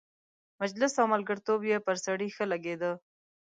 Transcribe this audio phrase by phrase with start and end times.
[0.61, 2.91] مجلس او ملګرتوب یې پر سړي ښه لګېده.